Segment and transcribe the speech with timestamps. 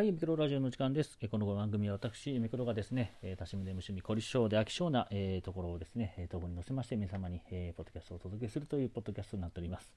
[0.00, 1.18] はい、ミクロラジオの時間です。
[1.30, 9.92] この番組は私、ミクロがですね、えー多趣味で無趣味、凝り性で飽き性な、えーところをですね、えー、とこに載せまして、皆様に、えーポッドキャストをお届けするというポッドキャストになっております。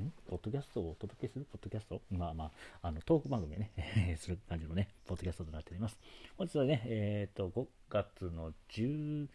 [0.00, 0.10] ん？
[0.26, 1.44] ポッドキャストをお届けする？
[1.52, 2.00] ポッドキャスト？
[2.10, 2.50] まあまあ、
[2.88, 3.70] あの、トーク番組をね、
[4.16, 6.00] する感じのね、ポッドキャストとなっております。
[6.38, 9.28] 本日はね、えっ、と、5月の10、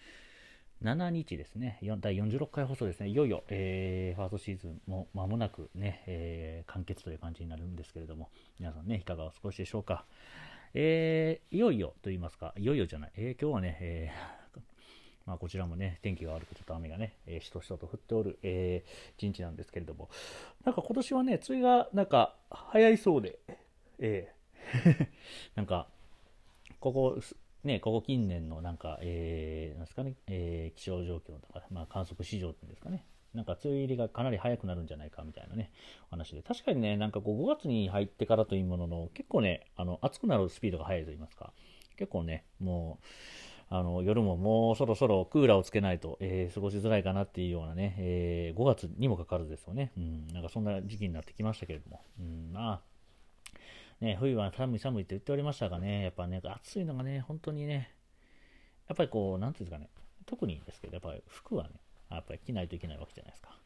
[0.82, 10.05] 7日ですね、第46回放送ですね、いよいよ、えーファーストシーズンも間もなくね、えー完結という感じになるんですけれども、皆さんね、いかがお過ごしでしょうか。
[10.73, 14.59] えーいよいよと言いますか、いよいよじゃない、えー今日はね、えー
[15.27, 20.09] まあ、こちらもね、天気が悪く、ちょっと雨がね、えーしとしとと降っておる、えー一日なんですけれども、
[20.64, 23.38] なんか今年はね、梅雨がなんか早いそうで、
[24.00, 25.08] えー
[25.55, 25.89] なんか、
[26.80, 27.20] ここ、
[27.63, 35.72] ね、ここ近年のなんか、えーなんですかね、えー気象状況とか、まあ、観測史上っていうんですかね、なんか梅雨入りがかなり早くなるんじゃないかみたいなね、
[36.08, 41.53] お話で、確かにね、なんかこう5月に入ってからというものの、結構ね、あの暑くなるスピードが速いと言いますか、
[41.98, 43.06] 結構ね、もう、
[43.72, 52.81] あの夜ももうそろそろクーラーをつけないと、えー過ごしづらいかなっていうようなね、えー5月にもかかわらずですよね、うん、なんかそんな時期になってきましたけれども、うん、まあ、
[54.02, 57.92] ね、冬は寒い寒いって言っておりましたがね、やっぱね、暑いのがね、本当にね、
[58.88, 59.89] やっぱりこう、なんていうんですかね、
[60.25, 61.72] 特にですけど、やっぱり服はね、
[62.09, 63.58] やっぱり着ないといけないわけじゃないですか。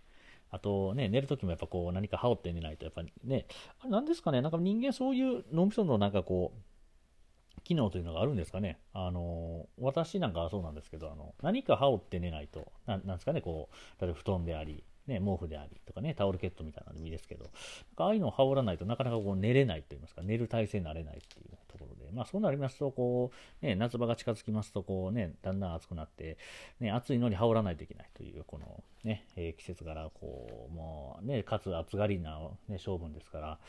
[0.50, 3.48] あとね、寝るときもやっぱこう何か羽織って寝ないと、やっぱりね、
[3.80, 8.78] あれなんですかね、なんか人間そういう脳みそのなんかこう、機能というのがあるんですかね。
[8.94, 17.52] あの、私なんかはそうなんですけど、あの、何か羽織って寝ないと、ななんですかね、こう、例えば布団であり、ね、毛布でありとかね、タオルケットみたいなのでもいいですけど、なん
[17.96, 26.38] かああいうのを羽織らないとなかなかこう寝れないと言いますか、寝る体勢になれないっていうところで、まあそうなりますと、こう、ね、夏場が近づきますと、こうね、だんだん暑くなって、
[26.80, 33.60] ね、暑いのに羽織らないといけないという、このね、えー季節柄、こう、もうね、かつ暑がりな、ね、性分ですから、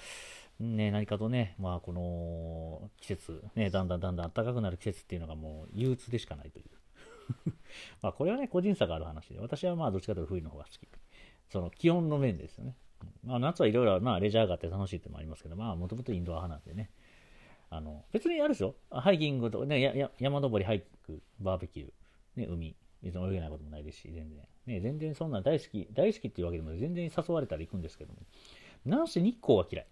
[0.60, 6.64] ね、何かとね、まあこの季節、ね、だんだんだんだん暖かくなる季節っていうのがもう憂鬱でしかないという。
[8.02, 10.78] まあこれはね、個人差がある話で、私はまあどっちかというと冬の方が好き。
[11.54, 12.74] その気温の面ですよね。
[13.24, 16.90] まあ、夏はいろいろ、まあ、レジャーがあって楽しいってもありますけど、まあ、もともとインドア派なんでね。
[17.70, 24.44] あの、別にあるでしょハイキングとか、ね、やや山登り、ハイク、バーベキュー、ね、海、別に泳げないこともないですし、全然。
[24.66, 28.18] ね、全然そんな大好き、大好きっていうわけでも全然誘われたら行くんですけども。
[28.84, 29.86] なんせ日光が嫌い。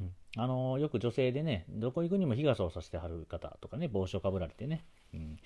[0.00, 5.36] うんあのよく女性でね、どこ行くにも日傘をさしてはる方とかね、帽子をかぶられてね、うん、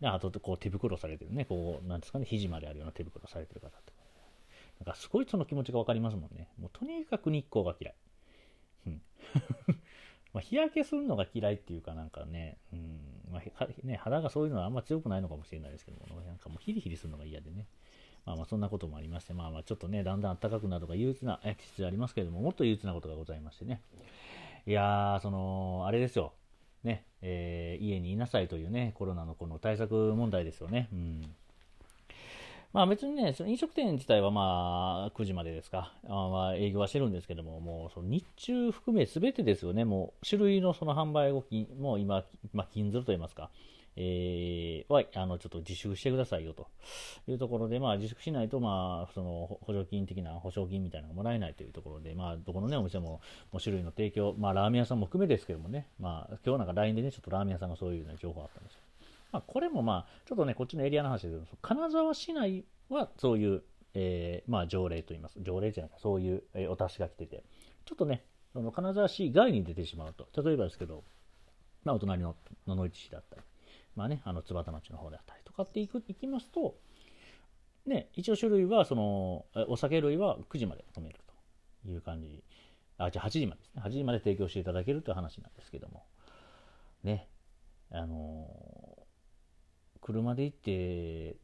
[0.00, 4.03] であとこう手袋されてるね、こう、なんですかね、肘まであるような手袋されてる方とか、
[4.80, 6.48] なんかすごいその気持ちがわかりますもんね。
[6.58, 7.94] もうとにかく日光が嫌い。
[10.32, 12.98] まあ日焼けするのが嫌いっていうかなんかね、うん
[13.30, 17.66] まあね、肌がそういうのはあんま強くないのかもしれないですけども、なんかもうヒリヒリするのが嫌でね。
[18.26, 23.82] まあまあそんなこともありまして、まあまあちょっとね、だんだん暖かくなるとか憂鬱なえ季節ありますけれども、もっと憂鬱なことがございましてね。
[24.66, 26.32] いやー、その、あれですよ。
[26.82, 30.88] ね、えー家にいなさいというね、コロナのこの対策問題ですよね。
[30.92, 31.22] うん。
[32.74, 43.48] まあ別にね、その飲食店自体はまあ9時までですか、あま営業はしてるんですけども、もうその日中含め全てですよね、もう種類のその販売動きも今、まあ、禁ずると言いますか、
[43.94, 46.66] えーはあのちょっと自粛してくださいよと。
[47.28, 53.20] いうところで、まあ、自粛しないと、まあ、その補助金的な保証金みたいなのがもらえないというところで、まあ、どこの、ね、お店も
[53.52, 58.80] もう種類の提供、まあ、ラーメン屋さんも含めですけどもね、まあ、今日なんか LINE でね、ちょっとラーメン屋さんがそういうような情報があったんですよ。
[59.34, 63.64] まあ、これもまあ、ちょっとね、こっちのエリアの話ですけど、金沢市内はそういう、
[63.94, 65.40] えーまあ、条例といいます。
[65.42, 67.42] 条例じゃないか、そういう、えーお達しが来てて、
[67.84, 71.02] ちょっとね、その金沢市外に出てしまうと、例えばですけど、
[71.82, 72.36] まあ、お隣の
[72.68, 73.42] 野々市市だったり、
[73.96, 76.76] まあね、あの、津幡町の方であったりとかっていく、行きますと、
[77.86, 81.18] ね、一応種類は、その、お酒類は9時まで止める
[81.82, 82.44] という感じ。
[82.98, 83.82] あ、じゃあ8時までですね。
[83.84, 86.04] 8時まで提供していただけるという話なんですけども。
[87.02, 87.28] ね、
[87.90, 88.93] あのー
[90.04, 91.36] 車で行って、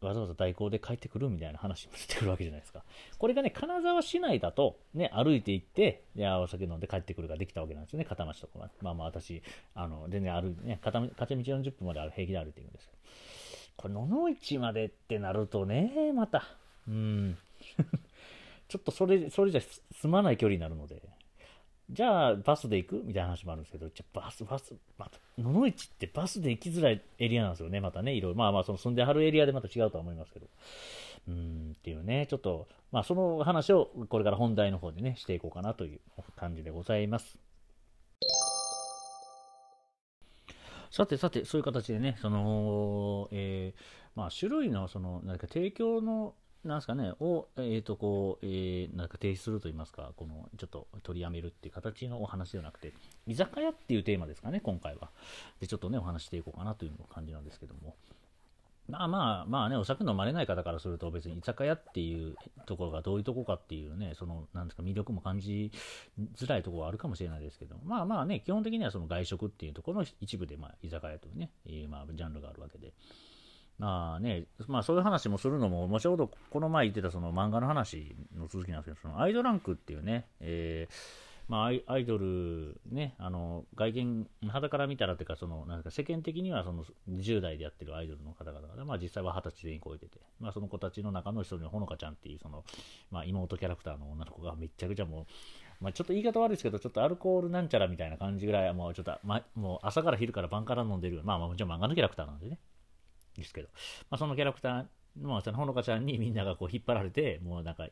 [0.00, 2.82] わざわざ代行で帰ってくるみたいな話も出てくるわけじゃないですか。
[3.16, 8.70] これがね、金沢市内だと、ね、歩いて行って、いや、お酒飲んで帰ってくるができたわけなんですよね、片町とかは。
[8.82, 9.40] まあまあ私、
[9.74, 12.90] あの、全然歩いてね、片道40分まで平気で歩いていくんです。
[13.76, 16.42] これ、野々市までってなるとね、また、
[16.88, 17.38] うん。
[18.68, 21.00] ちょっとそれ、それじゃ済まない距離になるので、
[21.88, 23.02] じゃあバスで行く？
[23.04, 28.38] みたいな話もあるんですけど、じゃあバス、バス、また、野々市ってバスで行きづらいエリアなんですよね、またね、いろいろ。
[28.38, 30.46] まあまあ、その住んではるエリアでまた違うとは思いますけど。
[31.28, 36.00] うん、っていうね、ちょっと、まあその話をこれから本題の方でね、していこうかなという
[36.36, 37.38] 感じでございます。
[40.90, 43.80] さてさて、そういう形でね、その、えー
[44.14, 46.34] まあ、種類の、その、何か提供の、
[46.64, 52.92] なんすかね、を、えっ、ー、と、こう、えー、なんか提出すると言いますか、この、ちょっと取りやめるっていう形のお話ではなくて、
[53.26, 55.10] 居酒屋っていうテーマですかね、今回は。
[55.60, 57.94] で、ちょっとね、お話していこうかなという感じなんですけども。
[58.88, 62.36] まあまあ、まあね、お酒飲まれない方からすると別に居酒屋っていう
[62.66, 65.72] ところがどういうとこかっていうね、その、なんですか、魅力も感じ
[66.36, 72.92] づらいところはあるかもしれないですけど、まあまあね、基本的にはその外食っていうところの一部で、まあ、居酒屋というね、えー、まあ、ジャンルがあるわけで。
[73.78, 76.30] まあね、まあそういう話もするのも、もちろんこ
[76.60, 92.64] の前言ってたその漫画の話の続きなんですけど、そのアイドランクっていうね、えーまあ、アイドル、ね、あの外見、肌から見たらというか、そのなんか世間的にはその10代でやってるアイドルの方々が、まあ、実際は20歳全員超えてて、まあ、その子たちの中の一人のほのかちゃんっていうその、
[93.12, 102.58] まあ、妹キャラクターの女の子がめちゃくちゃもう、まあ、ちょっと言い方悪いですけど、ちょっとアルコールなんちゃらみたいな感じぐらい、もうちょっと、ま、もう朝から昼から晩から飲んでる、まあ、もちろん漫画のキャラクターなんでね、
[103.36, 103.68] ですけど、
[104.10, 104.86] まあ、そのキャラクター
[105.22, 107.86] まあ、そのほのかちゃんにみんながこう引っ張られて、もうなんか、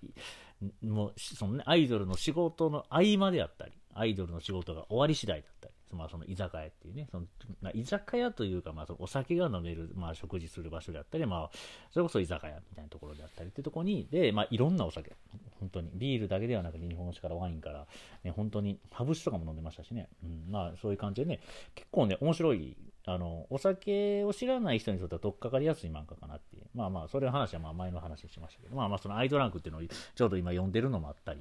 [0.82, 7.26] もう、そのね、アイドルの仕事の合間であったり、アイドルの仕事が終わり次第だったり、まあ、その居酒屋っていうね、その
[7.62, 11.50] まあ、居酒屋というか、まあ、そのお酒が飲める、まあ、食事する場所であったり、まあ、
[11.92, 15.12] それこそ居酒屋みたいなところであったりっていうところに、で、まあ、いろんなお酒、
[15.60, 17.86] 本当に、ビールだけではなくて、日本酒からワインから、
[18.24, 21.40] ね、本当に、ハブ酒とかも飲んでましたしね、うん、まあ、そういう感じでね、
[21.74, 22.76] 結構ね、面白い、
[23.06, 26.64] あの、お酒を知らない人にとっては、とっかかりやすい漫画かなっていう。
[26.74, 31.40] まあまあ、それの話はまあ前の話にしましたけど、まあまあ、そのアイドランクっていうのをちょうど今読んでるのもあったり、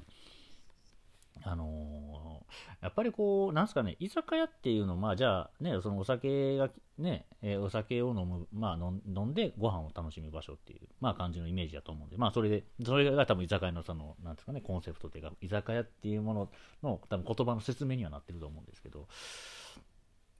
[1.42, 16.50] あのー、やっぱりこう、なんすかね、居酒屋っていうのは、まあ、じゃあ、ね、そのお酒が、ね、えー、お酒を飲む、まあ飲、んでご飯を楽しむ場所っていう、まあ、感じのイメージだと思うんで、まあ、それで、それが多分居酒屋の、その、なんですかね、コンセプトというか、居酒屋っていうもの
[16.82, 19.08] の、多分言葉の説明にはなってると思うんですけど、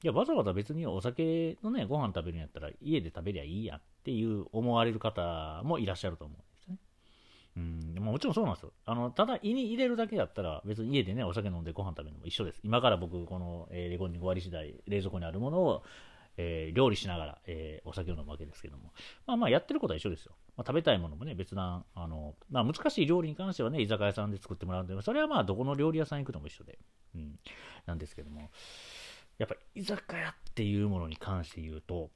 [0.05, 6.77] いや、わざわざ別にお酒のね、ご飯食べるんやったら、家で食べりゃいいやっていう思われる方もいらっしゃると思うんですね。
[7.57, 8.73] うん、もちろんそうなんですよ。
[8.85, 12.61] あの、ただ胃に入れるだけだったら、別に家でね、お酒飲んでご飯食べるのも一緒です。
[12.63, 15.83] 今から僕、この、えー、レゴンに終わり次第、冷蔵庫にあるものを、
[16.37, 18.93] えー、料理しながら、えー、お酒を飲むわけですけども。
[19.27, 20.33] まあまあ、やってることは一緒ですよ。
[20.55, 26.79] まあ、食べたいものもね、別な、あの、まあ、難しい料理に関してはね、居酒屋さんで作ってもらうんで、それはまあ、どこの料理屋さん行くのも一緒で、
[27.15, 27.39] うん、
[27.87, 28.51] なんですけども、
[29.39, 32.11] やっぱ居酒屋っていうものに関して言うと、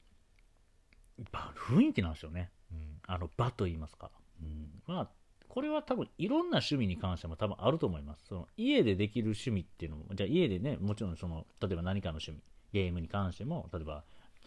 [1.19, 2.51] やっぱ雰囲気なんですよね。
[2.71, 4.11] うん、あの、場と言いますか。
[4.41, 5.09] うん、まあ、
[5.49, 8.27] これは多分いろんな趣味に関しても多分あると思います。
[8.29, 12.43] その家でできる趣味っていうのも、じゃあ家でね、もちろんその、例えば何かの趣味、
[12.73, 14.05] ゲームに関しても、例えば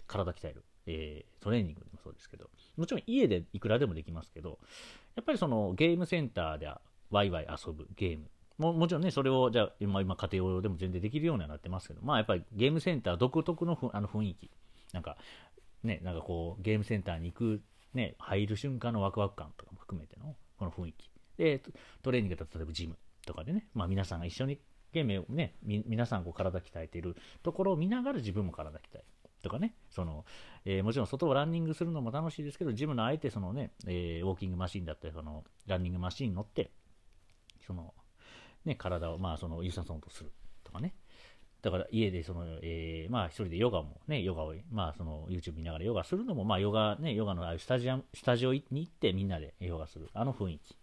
[0.08, 4.60] 体鍛える、えー、トレーニングでもそうですけど、もちろん家でいくらでもできますけど、
[5.16, 6.70] やっぱりそのゲームセンターで
[7.10, 8.30] ワイワイ遊ぶゲーム。
[8.62, 14.52] ももちろんね、それをじゃあ今、今家庭用でも全然できるようにはなってますけど、まあやっぱりゲームセンター独特のふあの雰囲気。
[14.94, 15.18] なんか、
[15.84, 17.62] ね、なんかこう、ゲームセンターに行く、
[17.94, 21.10] ね、入る瞬間のワクワク感とかも含めての、この雰囲気。
[21.38, 21.62] で、
[22.04, 24.60] トレーニングだと例えばジムとかでね、まあ皆さんが一緒に
[24.92, 29.04] ゲームをね、皆さんこう体鍛えているところを見ながら自分も体鍛え
[29.42, 30.26] とかね、その、
[30.66, 36.72] えー、もちろん外をランニングするのも楽しいですけど、ジムのあえてそのね、えー、ウォーキングマシンだったり、その、ランニングマシンに乗って、
[37.66, 37.94] その、
[38.66, 40.32] ね、体を、まあ、その、有酸素運動する
[40.64, 40.94] とかね。
[41.62, 50.10] だから家でその、えー、まあ一人でヨガもね、ヨガを、まあその YouTube 見ながらヨガするのも、まあヨガね、ヨガのあスタジア、スタジオに行ってみんなでヨガする。
[50.14, 50.74] あの雰囲気。
[50.74, 50.78] っ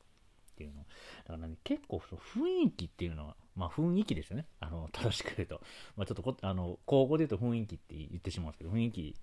[0.59, 0.79] ていうの。
[0.79, 4.47] だからね、結構その雰囲気っていうのは、まあ雰囲気ですよね。
[4.61, 5.61] あの、正しく言うと。
[5.97, 9.15] まあちょっとこ、あの、口語で言うと雰囲気って言ってしまうんですけど、雰囲気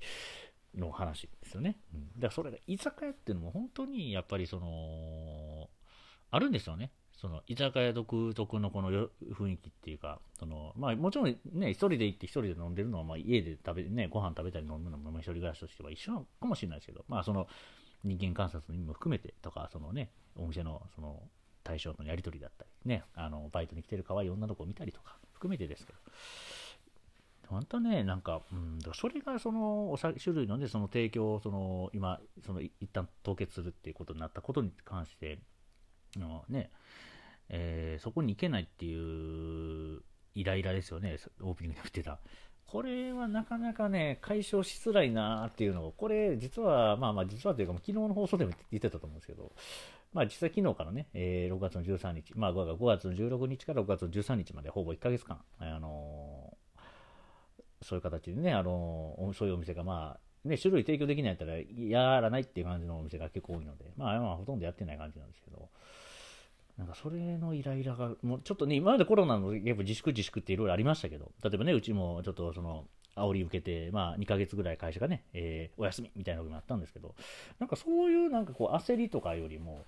[0.77, 1.77] の話ですよね。
[1.93, 2.07] うん。
[2.15, 5.69] だからそれが居酒屋っていうのも本当にやっぱりその、
[6.31, 6.91] あるんですよね。
[7.25, 9.09] その居酒屋独特のこの雰
[9.51, 17.47] 囲気っていうか、そのまあ、もちろんね、一人で行って一人で飲んでるのは、まあ、家で食べ、ね、ご飯食べたり飲むのも、まあ、一人暮らしとしては一緒なのかもしれないですけど、まあ、その
[18.03, 21.23] 人間観察の意味も含めてとか、そのね、お店のその
[21.63, 25.99] 対象とのやり取りだったり、ね、あのバイトに来てる可愛い女の子を見たりとか、含めてですけど、
[27.47, 35.39] 本当ね、なんか、うん、それがそのお酒種類のね、その提供をその今、その一旦凍結するっていうことになったことに関して、
[36.19, 36.69] のね、
[37.49, 40.01] えー、そこに行けないっていう
[40.33, 42.19] イライラですよね、オープニングで言ってた。
[42.67, 49.53] これはなかなかね、解消しづらいなっていうのを、これ、実は、まあまあ、実はというか、昨日の放送でも言ってたと思うんですけど、
[50.13, 65.69] まあ、実際昨日からね、えー、6月の13日、まあ、5月の16日から6月の13日まで、ほぼ1ヶ月間、あのー、そういう形でね、あのー、そういうお店が、まあ、ね、種類提供できないやったら、やらないっていう感じのお店が結構多いので、まあ、まあ、ほとんどやってない感じなんですけど、
[66.77, 77.15] なんかそれのイライラが、もうちょっとね、今までコロナのやっぱ自粛自粛っていろいろありましたけど、例えばね、うちもちょっとその、煽り受けて、まあ、2ヶ月ぐらい会社がね、えー、お休みみたいなことになったんですけど、
[77.59, 79.83] なんかそういうなんかこう焦りとかよりも、やっ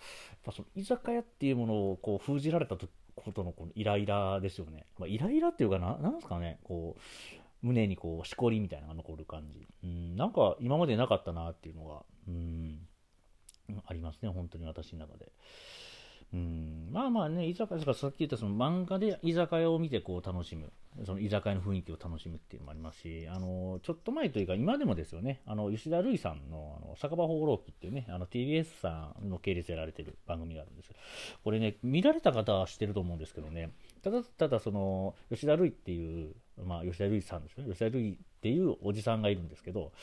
[0.46, 4.86] ぱその居酒屋っていうものをこう封じられたことのこのイライラですよね。
[4.98, 7.02] まあ、イライラっていうかな、なんですかね、こう、
[7.62, 9.68] 胸にこう、しこりみたいなのが残る感じ。
[9.84, 12.80] うん、なんか今までなかったなっていうのが、うん、
[13.86, 15.32] ありますね、本当に私の中で。
[16.34, 20.74] うん、まあまあね、居酒屋、さっき言ったその漫画で居酒屋を見てこう楽しむ、
[21.06, 30.92] その居酒屋の雰囲気を楽しむっていうのもありますし、あの、ちょっと前というか今でもですよね、あの、吉田類さんの、あの、酒場放浪記っていうね、あの、TBS さんの系列やられてる番組があるんです
[31.44, 33.72] これね、見られた方は知ってると思うんですけどね、
[34.04, 39.94] ただただその、吉田類っていう、まあ、吉田類さんですね、吉田類っていうおじさんがいるんですけど、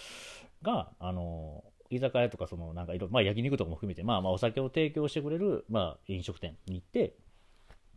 [0.62, 7.14] が、あの、居酒屋とか、その、なんかいろ、まあ焼肉とかも含めて、まあまあお酒を提供してくれる、まあ飲食店に行って、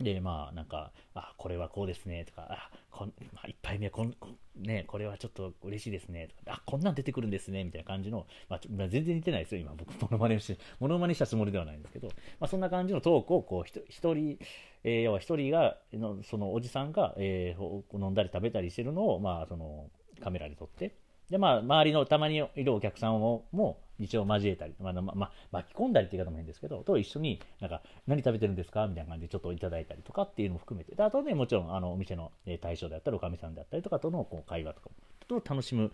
[0.00, 4.14] で、まあなんか、あ、これはこうですね、とか、あ、こん、まあ、一杯目こん、
[4.56, 14.38] ね、これはちょっと嬉しいですね、とか、あ、こんなん出てくるんですね、みたいな感じの、まあ、まあ、全然似てないですよ、今、僕、モノマネして、モノマネしたつもりではないんですけど、まあそんな感じのトークを、こう、一人、
[14.84, 19.90] えー、要は一人がの、そのおじさんが、えー、飲んだり食べたりしてるのを、まあその、
[20.20, 20.94] カメラに撮って、
[21.30, 34.90] で、まあ、周りのたまにいるお客さんをも一応交えたり、まあ、まま巻き込んだりって言い方も変ですけど、と一緒になんか、何食べてるんですかみたいな感じでちょっといただいたりとかっていうのも含めて、であとね、もちろん、あの、お店の対象であったり、おかみさんであったりとかとのこう会話とか
[35.28, 35.90] も、と楽しむ、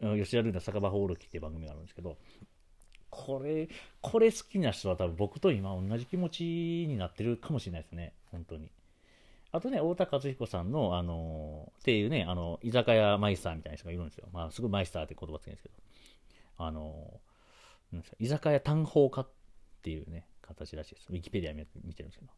[0.00, 2.16] 吉田ルーの酒場ホールキっていう番組があるんですけど、
[3.10, 3.68] これ、
[4.00, 6.44] これ好きな人は多分僕と今同じ気持ち
[6.88, 8.70] になってるかもしれないですね、本当に。
[9.52, 14.28] あとね、太田和彦さんの、あのー、っていうね、あの、居酒屋マイスターみたいな人がいるんですよ。
[14.32, 15.74] まあ、すごいマイスターって言葉つけるんですけど、
[16.58, 19.28] あのー、居酒屋単法化っ
[19.82, 21.06] ていうね、形らしいです。
[21.10, 22.32] ウィキペディア見てるんですけど。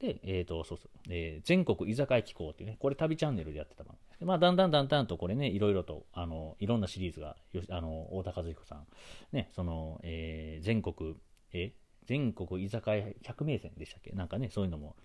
[0.00, 8.86] で、えっ、ー、と、そうそう、えー、全国居酒屋機構っていうね、これ旅チャンネルでやってた番組まあ、だんだんだんだんとこれね、いろいろと、あの、いろんなシリーズが、よあの、太田和彦さん、
[9.32, 11.16] ね、その、えー、全国、
[11.52, 11.72] え
[12.04, 14.12] 全国居酒屋百名店でしたっけ？
[14.12, 14.96] なんかね、そういうのも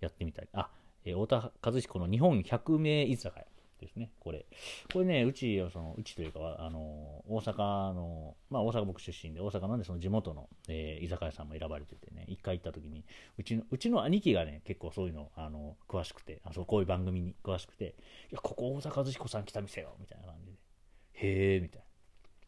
[0.00, 0.48] やってみたり。
[0.52, 0.70] あ、
[1.04, 3.46] えー、太田和彦の日本百名居酒屋
[3.80, 4.44] ですね、これ。
[4.92, 6.78] これね、うち、そのうちというか、あの、
[7.28, 13.04] 大阪の、まあ大阪僕出身で、大阪なんでその地元の、えー、居酒屋さんも選ばれててね、一回行った時に、
[13.38, 17.94] うちの、うちの兄貴がね、結構そういうの、あの、詳しくて、あそうこういう番組に詳しくて、
[18.30, 20.58] いや、ここ大阪和彦さん来た店よ、みたいな感じで。
[21.12, 21.82] へえ、みたい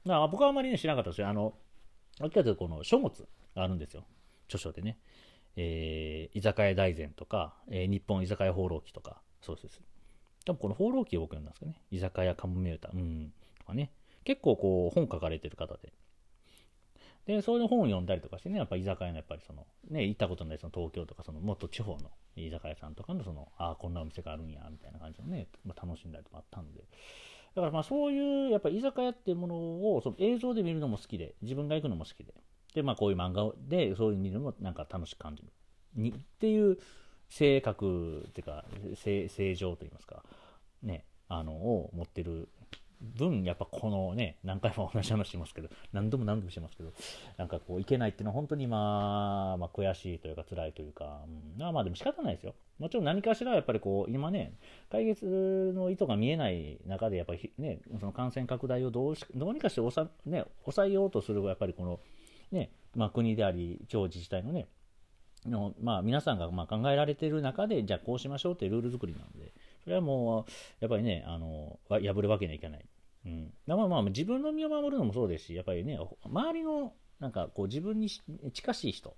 [0.05, 0.15] な。
[0.15, 1.29] だから僕はあまりね、知らなかったですよ。
[1.29, 1.55] あの、
[2.21, 4.05] あっかとこの書物があるんですよ。
[4.47, 4.99] 著書でね。
[5.57, 9.81] えー、居酒屋大全とか、えー、日本居酒屋放浪記とか、そうです。
[10.45, 11.81] 多分この放浪記を僕読んだんですかね。
[11.91, 13.93] 居酒屋カモメ歌、うん、とかね。
[14.25, 15.93] 結構こう、本書かれてる方で。
[17.27, 26.81] で、そういう本を読んだりとかしてね、やっぱ居酒屋のやっぱりその、ね、行ったことないその東京とか、そのもっと地方の居酒屋さんとかのその、ああ、こんなお店があるんや、みたいな感じのね、まあ、楽しんだりとかあったんで。
[27.55, 29.57] だからまあそういう、やっぱり居酒屋っていうもの
[29.95, 32.35] をその映像で見るのも好きで、自分が行くのも好きで、
[32.73, 35.49] で、まあこういう漫画でそういう見るのもなんか楽しく感じる。
[35.95, 36.79] にっていう
[37.29, 38.65] 性格っていうか、
[38.97, 40.23] 正正常といいますか、
[40.83, 42.49] ね、あの、を持ってる
[43.01, 46.93] 分、やっぱこのね、何回も同じ話しますけど、何度も何度もしてますけど、
[47.39, 51.23] なんかこう、いけないっていうのは本当にまあ、まあ、悔しいというか、辛いというか、
[51.57, 52.55] うん、まあでも仕方ないですよ。
[52.79, 54.55] もちろん何かしらやっぱりこう、今ね、
[54.91, 62.01] 解決の意図が見えない中で、やっぱりね、その感染拡大をどうしどうにかして抑,、ね、抑えようとする、やっぱりこの、
[62.53, 64.69] ね、まあ、国であり、地方自治体のね、
[65.47, 69.53] のまあ、皆さんがま考えられている中で、じゃあこうしましょうというルール作りなので、
[69.85, 72.85] それはもう、やっぱりね、あの破るわけにはいかない。
[73.27, 79.15] うん、まあまあ、自分の身を守るのもそうですし、やっぱりね、周りの、なんかこう自分に近しい人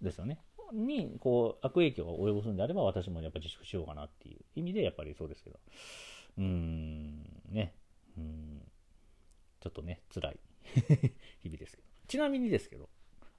[0.00, 0.40] ですよね。
[0.72, 5.58] に、こう、悪影響を及ぼすんであれば、私もやっぱ自粛しようかなっていう意味で、やっぱりそうですけど。
[6.38, 7.74] うーん、ね。
[8.16, 8.62] うん、
[9.60, 10.40] ちょっとね、辛い
[11.40, 11.87] 日々ですけど。
[12.08, 12.88] ちなみにですけど、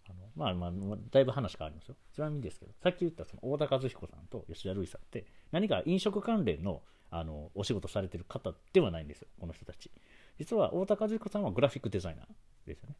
[0.08, 1.96] あのまあまあ、だいぶ話変わりますよ。
[2.14, 9.92] ちなみにですけど、さっき言ったその大田和彦さんと吉田類さんって、何か飲食関連のあのお仕事されてる方ではないんですよ、この人たち。
[10.38, 12.26] 実は大田和彦さんはグラフィックデザイナー
[12.68, 12.96] ですよね。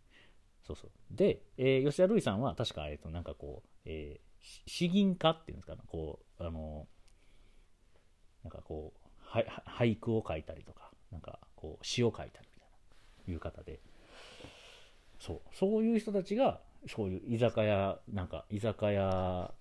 [0.66, 0.92] そうそう。
[1.12, 6.88] で、えー、吉田類さんは確か、えっ、ー、と、なんかこう、えー、詩吟家っていうんですかね、こう、あの、
[8.44, 9.30] なんかこう、
[9.70, 12.70] 俳句を書いたりとか、なんかこう、詩を書いたりみたい
[13.28, 13.80] な、いう方で、
[15.20, 19.54] そう、そういう人たちが、そういう居酒屋、なんか居酒屋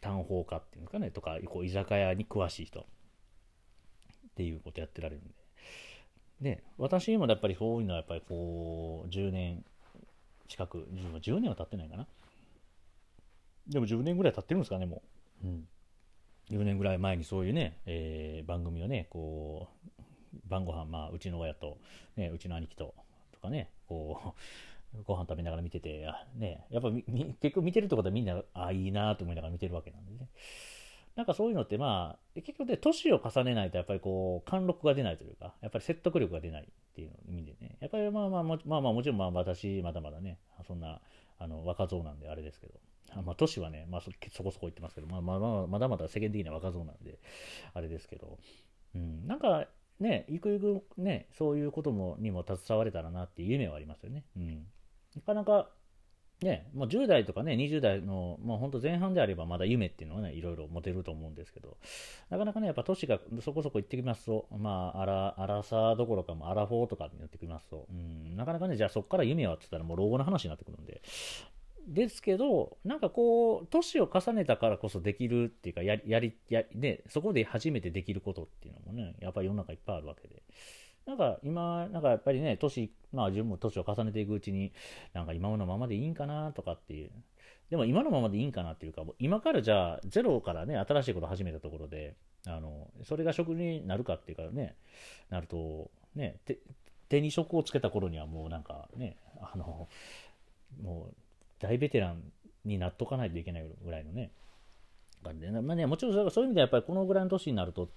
[0.00, 2.84] 単法家っていうんですかね、とか、こう居酒屋に詳しい人っ
[4.36, 5.34] ていうことやってられるんで。
[6.40, 9.64] で、私もやっぱりそういうのはやっぱりこう、10年
[10.48, 12.06] 近く、10年は経ってないかな。
[13.68, 15.02] でも10年ぐらい経ってるんですかね、も
[15.42, 15.46] う。
[15.46, 15.68] うん。
[16.50, 20.04] 10年ぐらい前にそういうね、えー、番組をね、こう、
[20.46, 21.78] 晩ご飯まあ、うちの親と、
[22.16, 22.94] ね、うちの兄貴、と
[23.44, 24.34] かね、こ
[24.94, 30.28] う、 ご飯食べながら見てて、ね、やっぱ結局見てるってことはみんな、あ、いいなと思いながら見てるわけなんでね。
[31.16, 41.00] なんかそういうのってまあ、結局ね、年を重ねないとやっぱりこう、貫禄が出ないというか、やっぱり説得力が出ないっていう意味でね、やっぱりまあまあ、まあまあもちろんまあ私、まだまだね、そんな、
[41.38, 42.74] あの、若造なんであれですけど、
[43.22, 44.10] まあ、年はね、まあそ、
[44.42, 47.18] こそこ言ってますけど、まあ、まあ、まだまだ世間的には若造なんで、
[47.74, 48.38] あれですけど、
[48.94, 49.66] うん、なんか、
[50.00, 54.24] ね、ゆくゆくね、そういうこともにも携われたらなっていう夢はありますよね。
[54.36, 54.66] うん。
[55.14, 55.70] なかなか、
[56.42, 61.76] ね、もう10代とかね、20代の、もう本当前半であればまだ夢っていうのはね、いろいろ持てると思うんですけど、
[62.28, 71.00] なかなかね、やっぱ年がそこそこ行ってきますと、まあ、アラ、アラサーどころかもアラフォーとかになってきますと、うん、なかなかね、じゃあそこから夢はって言ったらもう老後の話になってくるんで、
[71.86, 80.42] ですけど、なんかこう、年を重ねたからこそできるっていうか、やり、やり、やね、そこで初めてできることっていうのもね、やっぱり世の中いっぱいあるわけで。
[81.06, 84.72] なんか今、なんかやっぱりね、年、まあ自分も年を重ねていくうちに、
[85.12, 87.10] なんか今のままでいいんかなとかっていう。
[87.70, 92.14] でも今のままでいいんかなっていうか、今からじゃあゼロからね、新しいこと始めたところで、
[92.46, 94.76] あの、それが職になるかっていうかね、
[95.28, 96.38] なると、ね、
[97.08, 99.88] 手に職をつけた頃にはもうなんかね、あの、
[100.82, 101.14] もう
[101.64, 102.22] 大ベテラン
[102.64, 104.30] になっとかないといけないぐらいのね、
[105.22, 105.30] ま
[105.72, 107.88] あね、もちろんそういう意味ではやっぱりこのぐらいの年になると、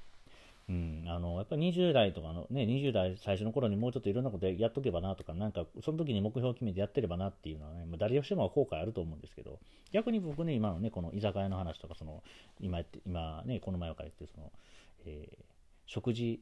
[0.70, 9.60] うん、あのやっぱり20代とかのね、20代最初の頃にもうちょっといろんなことやっとけばなとか、なんかその時に目標を決めてやってればなっていうのはね、まあ、誰としても後悔あると思うんですけど、
[9.92, 12.24] 逆に僕ね、今のね、この居酒屋の話とか、その
[12.60, 14.52] 今今ね、この前から言ってその、
[15.06, 15.44] えー、
[15.86, 16.42] 食事、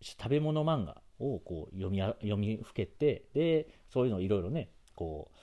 [0.00, 5.36] 食べ物漫画をこう読み読みふけて、で、そういうのをいろいろね、こう、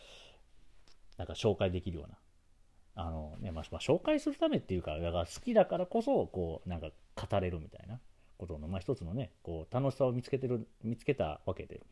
[1.17, 2.17] なんか紹介できるような、
[2.95, 7.99] あのね、まあ、紹介するためっていうか、だから好きだからこそ、こう、なんか語れるみたいな
[8.37, 11.85] ことの、まあ、一つのね、こう、楽しさを見つけてる、見つけたわけで、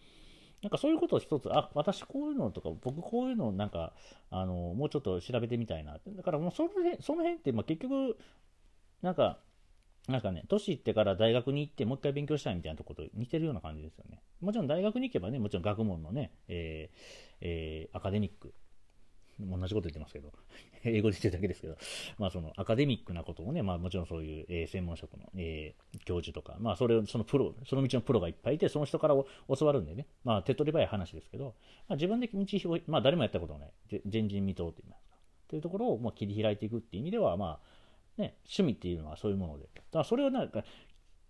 [0.61, 3.93] なんかそういうことを一つ、あ、私こういうのとか、僕こういうのなんか、
[4.31, 5.99] あの、もうちょっと調べてみたいな。
[6.07, 8.17] だからもうその辺、その辺って、まあ、結局、
[9.01, 9.39] なんか、
[10.07, 14.21] なんかね、年いってから大学に行ってもう一回勉強したいみたいなところと似てるような感じですよね。
[14.39, 16.97] もちろん大学に行けばね、もちろん学問のね、えー
[17.41, 18.53] えー、アカデミック
[19.39, 20.31] 同じこと言ってますけど、
[20.83, 21.77] 英語で言ってるだけですけど、
[22.17, 25.31] まあそのアカデミックなことをね、まあもちろんそういう、専門職の、
[26.05, 31.55] 教授とか、まあそれを、そのプロ、その道のプロがいっぱいいて、その人から教わるんでね、まあ手っ取り早い話ですけど、
[31.87, 33.71] まあ自分で道を、まあ誰もやったことない、
[34.11, 35.15] 前人未到と言いますか、
[35.49, 40.63] というところをまあ切り開いていくっていう意味では、まあ、ね、趣味っていうのはそういうもので、だからそれをなんか、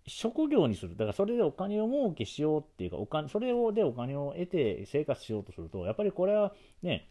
[0.08, 0.96] 職業にする。
[0.96, 7.10] だからそれでお金を儲けしようっていうか、お金、それをでお金を得て生活しようとすると、やっぱりこれはね、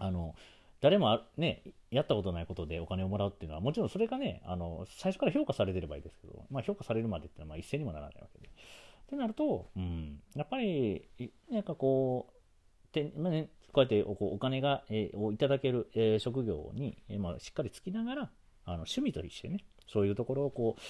[0.00, 0.34] あの、
[0.80, 8.48] 誰もね、やったことないことでお金をもらうっていうのは、もちろんそれがね、あの、最初から評価されてればいいですけど、まあ評価されるまでっていうのはまあ一斉にもならないわけで。
[8.48, 8.50] っ
[9.10, 11.08] てなると、うん、やっぱり、
[11.50, 18.30] なんかこう、てまあね、こうやっておお金が、えー、をいただける、えー、職業に、えー、まあ、しっかりつきながら、
[18.64, 20.80] あの趣味としてね、そういうところをこう、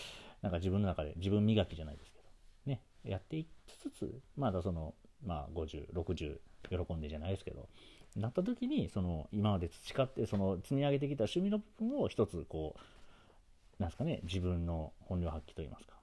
[0.43, 2.25] なんか自分の中で自分磨きじゃないですけど、
[2.67, 4.95] ね、やっていきつつ、まだその、
[5.25, 6.39] まあ50、60、
[6.87, 7.69] 喜んでじゃないですけど、
[8.17, 15.95] なった時にその今まで培ってその積み上げてきた趣味の部分を一つこうなんですかね自分の本領発揮といいますか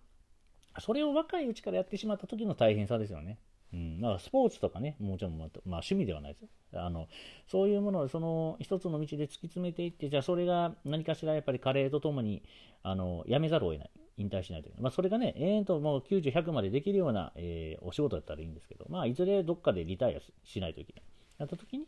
[0.80, 3.40] それを若いうちからやってしまった時の大変さですよね。
[3.74, 6.50] うん、だからスポーツとかね、もちろん、まあ、趣味ではないですよ。
[6.74, 7.08] あの、
[7.48, 12.44] そういうものを、その一つの道で突き詰めていって、じゃあそれが何かしらやっぱり加齢とともに、
[12.84, 13.90] あの、やめざるを得ない。
[14.20, 14.76] 引退しないという。
[14.80, 21.04] まあ、それがね、永遠ともう90、100までできるような、えー、お仕事だったらいいんですけど、まあ、いずれどっかでリタイアしないといけない。
[21.38, 21.86] なった時に、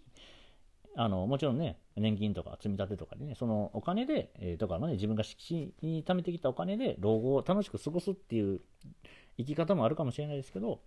[0.96, 8.62] あの、もちろんね、年金とか積み立てとかでね、そのお金で、えー、とか、まあね、自分が敷地に貯めてきたお金で老後を楽しく過ごすっていう
[9.38, 10.82] 生き方もあるかもしれないですけど、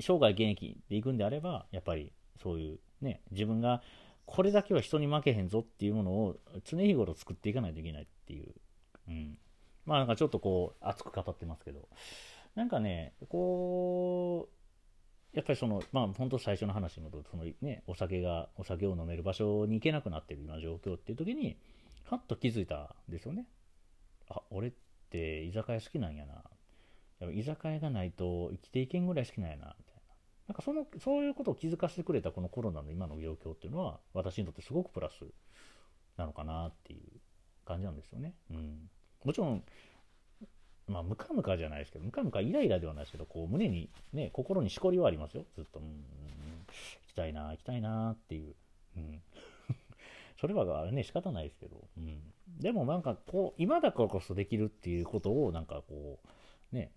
[0.00, 3.82] 生涯現役で行くんであれば、やっぱりそういうね、自分が
[4.26, 8.54] これだけは人に負けへんぞっていうものを常日頃作っていかないといけないっていう、
[9.08, 9.38] うん。
[9.86, 11.88] まあなんかちょっとこう、熱く語ってますけど、
[12.54, 14.57] なんかね、こう、
[15.38, 21.56] やっぱりその、まあ、本当最初の話に戻ると、そのね、お酒が、お酒を飲める場所に行けなくなってるような状況っていう時に、
[22.10, 23.46] はっと気づいたんですよね。
[24.28, 24.72] あ、俺っ
[25.10, 27.30] て居酒屋好きなんやな。
[27.30, 30.00] 居酒屋がないと生きていけんぐらい好きなんやな、みたいな。
[30.48, 35.24] なんかその、そういうことを気づかせてくれたこのコロナの今の状況っていうのは、私にとってすごくプラス
[36.16, 37.02] なのかなっていう
[37.64, 38.34] 感じなんですよね。
[38.50, 38.90] うん。
[39.22, 39.64] もちろん、
[40.88, 45.44] まあ、ムカムカじゃないですけど、ムカムカイライラではないですけど、こう、胸に、ね、心にしこりはありますよ。
[45.54, 45.92] ずっと、うん、行
[47.08, 48.54] きたいな、行きたいなっていう。
[48.96, 49.22] うん。
[50.40, 52.22] それはあれね、仕方ないですけど、うん。
[52.58, 56.20] でもなんかこう、今だからこそできるっていうことを、なんかこ
[56.72, 56.92] う、ね、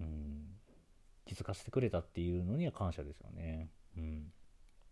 [0.00, 0.58] うん、
[1.24, 3.70] 気づかせてくれたっていうのには感謝ですよね。
[3.96, 4.32] うん。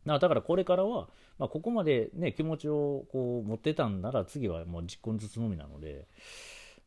[0.04, 6.06] だからこれからは、まあ、ここまでね、気持ちをこう持ってたんなら次はもう実行ずつのみなので、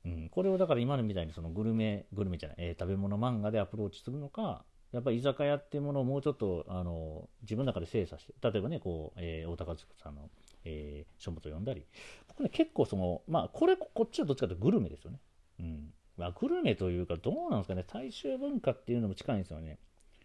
[0.05, 10.29] うん、これをだから今のみたいにそのグルメ、グルメじゃない、えー、食べ物漫画でアプローチするのか、やっぱり居酒屋っていうものをもうちょっとあの自分の中で精査して、例えばね、こう、えー、大高さんの、
[10.63, 11.85] えー、書物を読んだり、
[12.27, 15.19] 僕ね、結構その、まあ、これ、こっちはどっちかというとグルメですよね。
[15.59, 15.93] うん。
[16.17, 19.79] まあ、グルメというか、どうなんですかね、大衆文化っていうのも近いんですよね。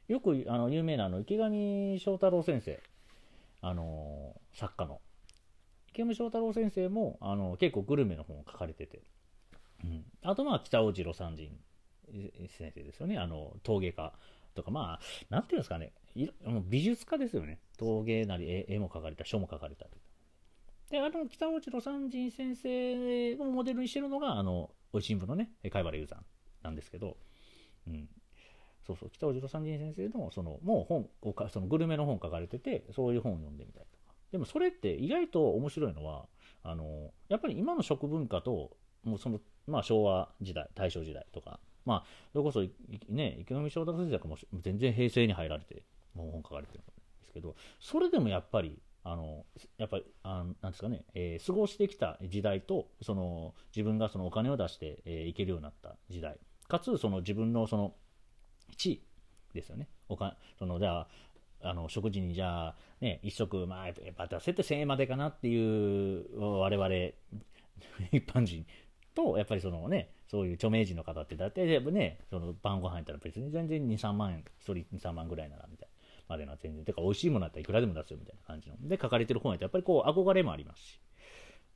[0.09, 2.81] よくあの有名なあの池上正太郎先生、
[3.61, 5.01] あの作家の。
[5.91, 9.03] 池上正太郎先生もあの結構グルメの本を書かれてて、
[9.85, 11.51] うん、あとまあ北尾次郎三人
[12.49, 14.13] 先生ですよね、あの陶芸家
[14.55, 15.93] とか、まあ、なんていうんですかね、
[16.69, 19.87] 美術家ですよね、陶芸なり絵も描かれた、書も描かれた
[20.91, 26.25] で、あの北尾次郎三人先生をモデルにしてるのが、あの、おいしんぼのね、貝原雄山
[26.63, 27.17] なんですけど、
[27.87, 28.09] うん、
[28.85, 34.15] そうそう、北尾次郎三人先生の、その、もう本をか、そのグルメの本書かれてて、そういう本を読んでみたりとか。
[34.33, 36.27] でもそれって意外と面白いのは、
[36.65, 42.61] あの、やっぱり今の食文化と、もうその、まあ昭和時代、大正時代とか、まあ、それこそ、
[43.09, 45.83] ね、池上正太郎先生とかも全然平成に入られて、
[46.15, 49.47] もう本書かれてるんですけど、それでもやっぱり、あの
[49.79, 56.37] やっぱりあなんですかね、えー、過ごしてきた時代とその自分がそのお金を出して、えー、けるようになった時代。
[56.69, 57.95] かつその自分のその
[58.77, 59.03] 地位
[59.55, 59.89] ですよね。
[60.11, 61.09] おかそのじゃあ
[61.63, 66.89] あの食事にじゃあ、ね、一食、まあ、やっぱ出せて1000円までかなっていう我々
[68.13, 68.67] 一般人
[69.15, 75.95] とやっぱりそのねそういう著名人の方って大体ねその晩ご飯行ったら別に全然23万円1人23万ぐらいならみたいな
[76.29, 81.01] までのは全然てか美味しいものだったらいくらでも出すよみたいな感じので書かれてる本やとやっぱりこう憧れもありますし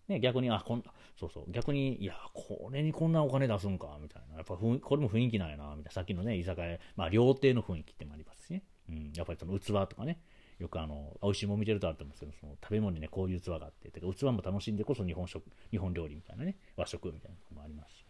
[0.09, 0.85] ね、逆に、あ、こん
[1.19, 4.37] そうそう、逆に、いや、これにこんなお金出すんか、みたいな。
[4.37, 5.91] やっぱこれも雰囲気なんやな、みたいな。
[5.93, 8.65] さっきのね、居酒屋、まあ、料亭の雰囲気ってもありますしね。
[8.91, 10.21] うん、やっぱりその器とかね、
[10.59, 18.05] よくあの、美味しいもん見てるとあると思うんですけど、その食べ物にね、こういう器があって、てか器も楽しんでこそ日本食、日本料理みたいなね、和食みたいなのもありますし。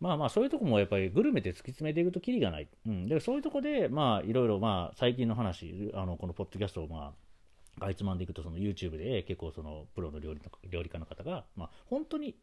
[0.00, 2.68] まあまあ、そういうとこもやっぱりグルメで突き詰めていくときりがない。
[2.86, 3.06] うん。
[3.06, 7.12] で、そういうとこで、まあ、いろいろ、まあ、最近の話、あの、このポッドキャストを、まあ、
[7.80, 12.36] あいつまんでいくとその YouTube で結構そのプロの料理の料理家の方が、まあ、本当に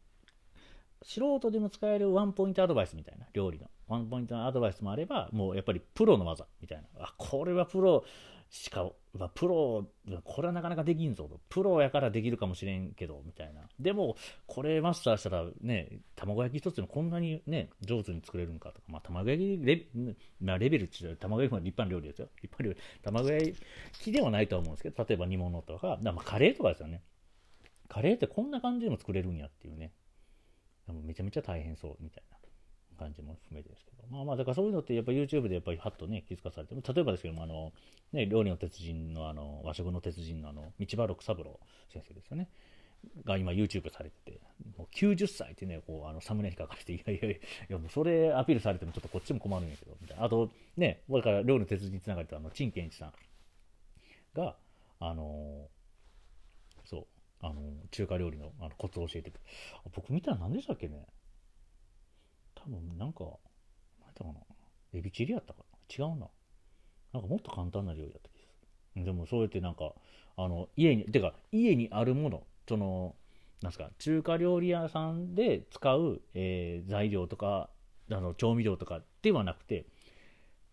[1.02, 8.04] 素人でも使えるワンポイントアドバイスみたいな料理のワンポイントのアドバイスもあればもうやっぱりプロの技みたいなあこれはプロ
[8.50, 9.86] しか、ま、プロ、
[10.24, 11.40] これはなかなかできんぞと。
[11.48, 13.62] プロやからできるかもしれんけど、みたいな。
[13.78, 19.86] でも、これマスターしたらね、卵焼き一つでもこんなにね、上手に作れるんかとか、まあ、卵焼きレ,、
[20.40, 22.28] まあ、レベルって卵焼きも立派な料理ですよ。
[22.42, 22.78] 立派料理。
[23.02, 23.56] 卵焼
[23.92, 27.02] きではないと思うんですけど、例えば煮物とか、まあ、カレーとかですよね。
[27.88, 29.92] カレーってこんな感じでも作れるんやっていうね。
[31.04, 32.36] めちゃめちゃ大変そうみたいな。
[33.00, 37.72] 感じも含めてですけど、まあまあ、だからそういうのってやっぱ YouTube でやっぱりハッとね、気づかされても、例えばですけども、あの、
[38.12, 41.58] ね、料理の鉄人のあの、和食の鉄人のあの、道場六三郎
[41.92, 42.48] 先生ですよね。
[43.24, 44.40] が今 YouTube されてて、
[44.76, 50.24] もう90歳ってね、こう、あの、サムネに書かれて、いやいやいや、もうそれアピールされてもちょっとこっちも困るんやけど、みたいな。
[50.24, 53.12] あと、ね、だから料理の鉄人につながれたあの、陳健一さん
[54.34, 54.56] が、
[54.98, 55.68] あの
[56.84, 57.06] そう、
[57.40, 59.32] あの中華料理のあのコツを教えて
[59.94, 61.06] 僕見たら何でしたっけね
[62.64, 63.24] 多分なんか、
[64.00, 64.40] 何やったかな？
[64.92, 66.04] エビチリやったかな？
[66.04, 66.28] 違うな。
[67.12, 69.04] なんかもっと簡単な料理だった気がす。
[69.04, 69.92] でもそうやってなんか、
[70.36, 73.14] あの、家に、てか、家にあるもの、その、
[73.62, 77.70] なんすか、中華料理屋さんで使う、えー、材料とか、
[78.10, 79.86] あの、調味料とかではなくて、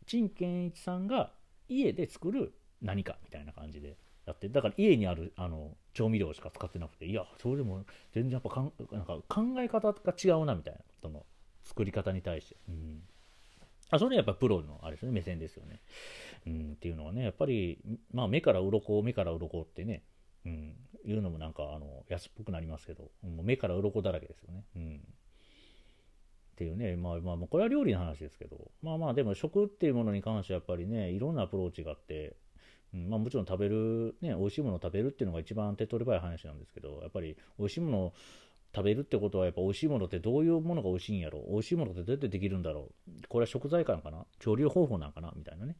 [0.05, 1.31] 陳健一さんが
[1.67, 11.25] 家で作る何かみたいな感じでやって、だから家にある、あの、調味料しか使ってなくて、いや、それでも全然やっぱかんなんか考え方が違うなみたいな、その、
[11.67, 12.55] 作り方に対して。
[12.69, 13.01] うん。
[13.89, 15.81] あ、それはやっぱプロのあれですね、目線ですよね。
[16.45, 17.79] うん、っていうのはね、やっぱり、
[18.13, 20.03] まあ目から鱗、目から鱗ってね、
[20.45, 20.73] うん、
[21.05, 24.63] 言うのもなんか、あの、安っぽくなりますけど、もう目から鱗だらけですよね。
[24.75, 24.95] うん。
[24.95, 24.99] っ
[26.57, 32.35] ていうね、まあまあ、これは料理の話ですけど、まあまあ、でも食っていうものに関してはやっぱりね、いろんなアプローチがあって、
[32.93, 38.13] うん、まあもちろん食べる、ね、美味しいものを食べるっていうのが一番手っ取り早い話なんですけど、やっぱり美味しいものを
[38.75, 43.27] 食べるってことはやっぱ美味しいものってどういうものが美味しいんやろ美味しいものってどうやってできるんだろう？
[43.27, 44.25] これは食材感かな？
[44.39, 45.33] 調理方法なんかな？
[45.35, 45.75] みたいなね。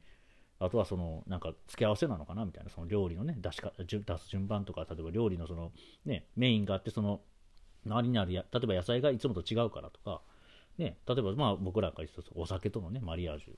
[0.60, 2.45] あとはそのなんか付け合わせなのかな？
[2.45, 2.69] みたいな。
[2.69, 5.71] その料理のね出しか出す順番とか例えば料理のその
[6.06, 7.21] ねメインがあってその
[7.86, 10.21] 周りにあるや例えば野菜がいつもと違うからとか
[10.78, 13.50] ね例えばまあ僕らから一つお酒とのねマリアージュ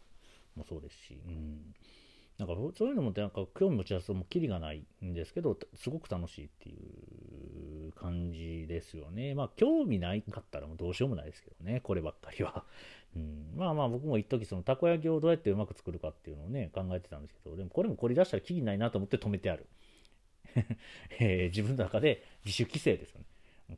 [0.55, 1.73] もそうですしうん。
[2.39, 6.73] なんかそういうのもなんか興味持ち出すともうキリがないんですけどすごく楽しいってい
[7.89, 9.35] う感じですよね。
[9.35, 12.63] まあ、興味ないかったらもうどうしようもないですけどね、こればっかりは。
[13.15, 19.65] うん、まあまあ、僕も一時そのたこ焼きをどうやってうまく作るかっていうのをね、考えてたんですけど、でもこれも凝り出したらきりないなと思って止めてある。
[21.19, 23.25] えー、自分の中で自主規制ですよね。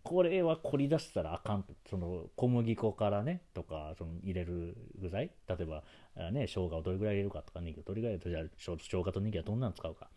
[0.04, 1.74] これは凝り出したらあかんと。
[1.90, 5.84] その小麦粉からね、とか、その入れる具材、例えば、
[6.32, 10.10] ね、生姜をどれぐらい入れるかとか、ネギをどれぐらい、じゃ生姜とネギはどんなの使うか。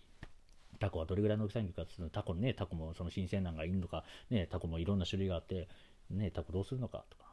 [0.78, 5.68] タコはどれぐらいの大きさにいるかタコね、タコもその新鮮なのがいるのか、ね、タコもいろんな種類があって、
[6.10, 7.24] ね、タコどうするのかとか、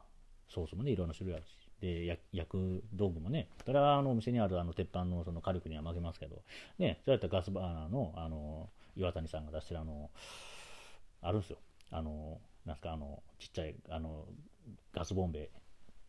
[0.48, 6.42] ソースもね、いろんな種類あるし、で、焼く道具もね、それはあのお店にあるあの鉄板のその火力には負けますけど、
[6.78, 10.10] ね、そうやったらガスバーナーの、あの、岩谷さんが出してるあの、
[11.20, 11.58] あるんですよ。
[11.92, 14.26] あの、なんすか、あの、ちっちゃい、あの、
[14.92, 15.50] ガスボンベ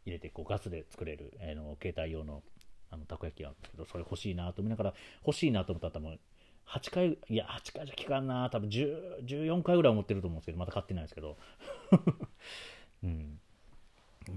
[0.06, 2.42] 入れて、こう、ガスで作れる、あの、携帯用の、
[2.90, 4.94] あの、たこ焼きがあるんですけど、それ欲しいなと思いながら、
[5.26, 6.20] 欲しいなと思ったら多分、
[6.66, 11.38] 8回、いや、8回じゃ効かんな多分10、14回ぐらい思ってると思うんですけど、まだ買ってないですけど。
[13.04, 13.40] うん。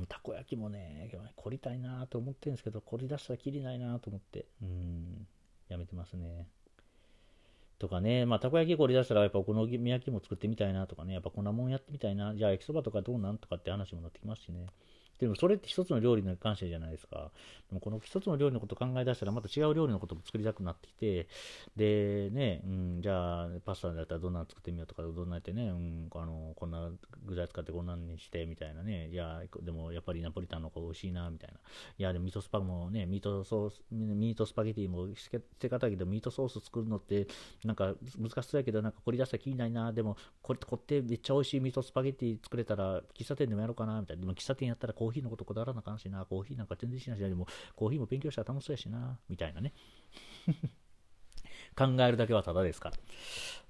[0.09, 5.27] たこ焼きもね、凝りたいなと思ってるんですけど、凝り出したらきりないなと思って、うん、
[5.69, 6.49] やめてますね。
[7.79, 14.67] とかね、まあ、たこ焼き凝り出したら、やっぱお好み焼きも作ってみたいなとかね、やっぱこんなもんやってみたいな、じゃあ焼きそばとかどうなんとかって話もなってきますしね。
[15.19, 17.31] でもそれって一つの料理に関してじゃないですか。
[17.69, 21.27] でもこの一つの料理のことを考え出したらまた違う料理のことも作りたくなってきて、
[21.75, 26.91] でね、うん、じゃあパスタだったらどんなの作ってみようとか、どんなやってね、うん、あのこんな
[27.25, 31.59] 具材使ってこんなにしてみたいなね、いや、でもやっぱりナポリタンの方が美味しいな、みたいな。
[31.99, 37.27] いや、でもミートスパもね、ミートソース、ミートスパゲティも捨て方だけど、ミートソース作るのって
[37.65, 44.21] なんか難しそうやけど、なんか凝り出したらきりないな、でもこれってこってめっちゃ美味しいミートスパゲティ作れたら喫茶店でもやろうかな、みたいな。
[44.21, 49.73] でも喫茶店やったらコーヒーのことこだわらなあかんしな、コーヒーなんか全然しないしな、でもコーヒーも勉強したら楽しそうやしな、みたいなね。
[51.79, 52.97] 考えるだけはただですから。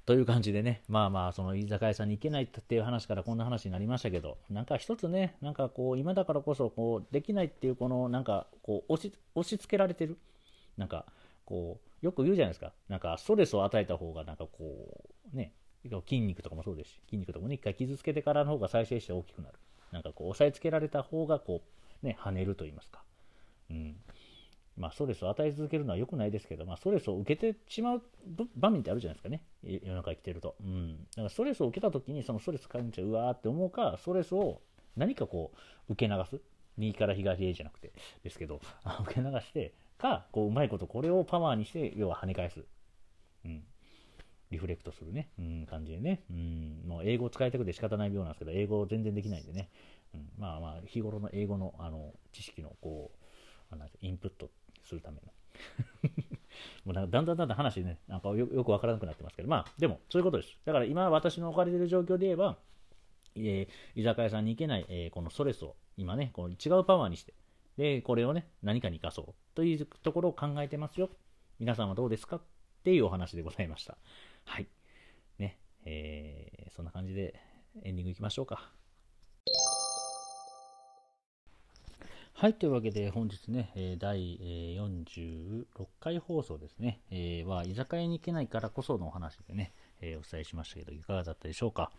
[0.07, 10.16] という感じでね、まあまあ、その居酒屋さんに行けないっていう話からこんな話になりましたけど、なんか一つね、なんかこう、今だからこそ、こう、できないっていう、この、なんか、こう、押し、押し付けられてる。
[10.79, 11.05] なんか、
[11.44, 12.72] こう、よく言うじゃないですか。
[12.88, 15.53] なんか、ストレスを与えた方が、なんかこう、ね、
[16.07, 19.59] 筋肉とかもそうですし、筋肉とかもね、一回傷つけてからの方が再生して大きくなる。
[19.96, 21.62] なんかこう、押さえつけられた方が、こ
[22.02, 23.02] う、ね、跳ねると言いますか。
[23.70, 23.96] うん。
[24.76, 28.02] まあ、ストレスを与え続けるのは良くないですけど、まあ、ストレスを受けてしまう
[28.56, 29.42] 場面ってあるじゃないですかね。
[29.62, 30.54] 世の中生きてると。
[30.61, 30.98] うん。
[30.98, 34.61] だからストレスを受けた時に、そのストレス感じちゃう、わーって思うか、ストレスを
[34.96, 35.52] 何かこ
[35.88, 36.42] う、受け流す。
[36.76, 38.61] 右から東へじゃなくて、ですけど、
[39.04, 42.64] 受け流して、か、こう、うまいことこれをパワーにして、要は跳ね返す。
[43.46, 43.64] うん。
[44.50, 49.70] リフレクトするね、うん、感じでね、うん、もう英語を使いたくて仕方ない病なんですけど、英語全然できないんでね、
[50.14, 53.11] うん、まあまあ、日頃の英語のあの知識のこ
[53.70, 54.50] う、あのインプット
[54.85, 55.22] するための。
[56.85, 60.59] もうなんかだんだんだんだん話ね、なんかよくわからなくなってますけど、まあ、でも、そういうことです。
[60.64, 62.59] だから今、私の置かれてる状況で言えば、
[63.35, 67.35] えー、居酒屋さんに行けない、えー、このストレスを今ね、この違うパワーにして、
[67.76, 71.11] で、これをね、何かに生かそうというところを考えてますよ。
[71.59, 72.40] 皆さんはどうですかっ
[72.85, 73.96] ていうお話でございました。
[74.46, 74.68] はい。
[75.38, 77.35] ね、えー、そんな感じで
[77.82, 78.70] エンディングいきましょうか。
[82.32, 84.38] はい、というわけで本日ね、第
[84.76, 85.64] 46
[86.00, 91.90] 回放送ですね、え、は居酒屋に行けないからこそのお話でね、え、お伝えしましたけど、いかがだったでしょうか？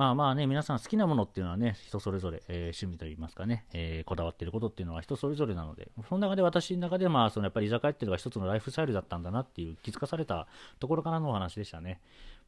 [0.00, 10.46] まあまあね、皆さん好きなものっていうのはね、人それぞれ、えー、趣味といいますかね、えー、こだわってることっていうのは人それぞれなので、その中で私の中でまあ、そのやっぱり居酒屋っていうのが一つのライフスタイルだったんだなっていう気づかされた
[10.78, 12.00] ところからのお話でしたね。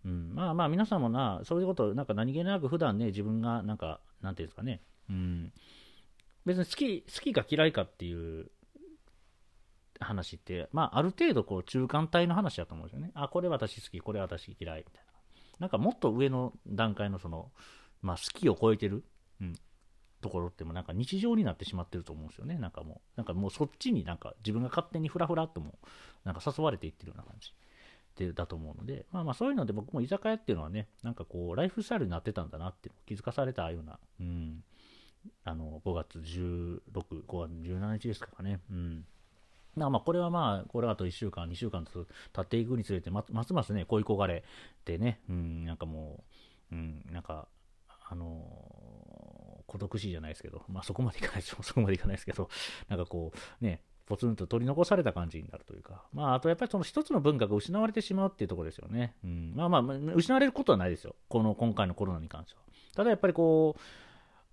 [0.07, 5.53] うん、まあまあ皆さんもな、そういうこと、なんか何気なく普段ね、自分がなんか、なんていうんですかね、うん、
[6.47, 8.51] 別に好き、好きか嫌いかっていう
[10.01, 13.11] 話って、まあ、ある程度こう中間体の話だと思うんですよね。
[13.13, 15.12] あ、これ私好き、これ私嫌い、みたいな。
[15.59, 17.51] なんかもっと上の段階のその、
[18.01, 19.05] まあ、好きを超えてる、
[19.41, 19.55] うん、
[20.21, 22.59] ところってもなんか日常になってしまってると思うんですよね。
[22.59, 25.79] なんかもう、なんかもうそっちになんか自分が勝手にふらふらっとも
[26.25, 27.53] なんか誘われていってるような感じ。
[28.17, 34.63] でだと思うので、まあまあそういうので僕も居酒屋っていうのはね、なんかこう、ライフスタイルになってたんだなって気づかされたような、うん、
[35.45, 36.81] あの、5月16、
[37.27, 38.61] 5月17日ですからね。
[38.71, 39.05] うん。
[39.77, 44.45] まあま、これはまあ、これあと1週間、2週間と経っていくにつれて、ますますね、恋焦がれ
[44.85, 46.25] てね、うん、なんかも
[46.71, 47.49] う、うん、なんか、
[48.09, 52.51] あのー、孤独死じゃないですけど、まあそこまでいかないですよ、そこまでいかないですけど、
[52.89, 59.15] なんかこう、ね、ポツンと取り残された感じになるというか、まあ、あとやっぱりその一つの文化が失われてしまうっていうところですよね。
[59.25, 59.83] うん、まあまあ、
[60.15, 61.15] 失われることはないですよ。
[61.29, 62.63] この、今回のコロナに関しては。
[62.95, 63.81] ただやっぱりこう、